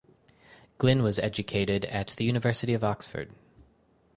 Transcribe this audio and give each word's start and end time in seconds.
Glynne 0.79 1.03
was 1.03 1.19
educated 1.19 1.85
at 1.85 2.15
the 2.17 2.25
University 2.25 2.73
of 2.73 2.83
Oxford. 2.83 3.31